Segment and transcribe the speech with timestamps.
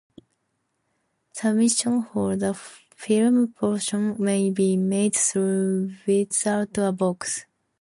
[1.33, 7.45] Submissions for the film portion may be made through Withoutabox.